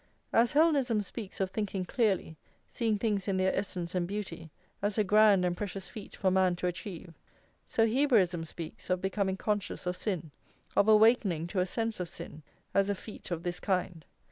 As 0.33 0.53
Hellenism 0.53 1.01
speaks 1.01 1.39
of 1.39 1.51
thinking 1.51 1.85
clearly, 1.85 2.35
seeing 2.71 2.97
things 2.97 3.27
in 3.27 3.37
their 3.37 3.55
essence 3.55 3.93
and 3.93 4.07
beauty, 4.07 4.49
as 4.81 4.97
a 4.97 5.03
grand 5.03 5.45
and 5.45 5.55
precious 5.55 5.89
feat 5.89 6.15
for 6.15 6.31
man 6.31 6.55
to 6.55 6.65
achieve, 6.65 7.13
so 7.67 7.85
Hebraism 7.85 8.43
speaks 8.45 8.89
of 8.89 8.99
becoming 8.99 9.37
conscious 9.37 9.85
of 9.85 9.95
sin, 9.95 10.31
of 10.75 10.87
awakening 10.87 11.45
to 11.49 11.59
a 11.59 11.67
sense 11.67 11.99
of 11.99 12.09
sin, 12.09 12.41
as 12.73 12.89
a 12.89 12.95
feat 12.95 13.29
of 13.29 13.43
this 13.43 13.59
kind. 13.59 14.03